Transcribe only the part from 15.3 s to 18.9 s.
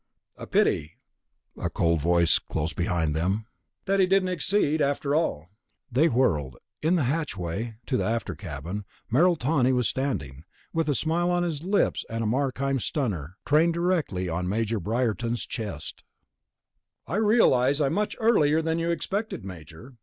chest. 15. The Final Move "I realize I'm much earlier than you